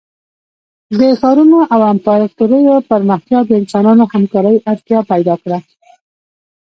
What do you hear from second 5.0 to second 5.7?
پیدا کړه.